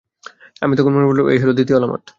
[0.61, 2.03] আমি তখন মনে মনে বললাম, এই হল দ্বিতীয় আলামত।